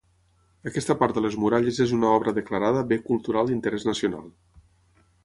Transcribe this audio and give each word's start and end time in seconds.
Aquesta 0.69 0.95
part 1.01 1.17
de 1.19 1.23
les 1.25 1.35
muralles 1.43 1.81
és 1.85 1.93
una 1.97 2.09
obra 2.13 2.33
declarada 2.37 2.81
bé 2.93 2.99
cultural 3.11 3.53
d'interès 3.53 3.87
nacional. 3.93 4.25